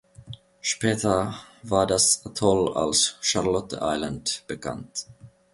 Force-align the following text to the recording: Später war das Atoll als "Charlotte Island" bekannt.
Später 0.61 1.35
war 1.61 1.85
das 1.85 2.25
Atoll 2.25 2.73
als 2.73 3.17
"Charlotte 3.21 3.77
Island" 3.83 4.45
bekannt. 4.47 5.05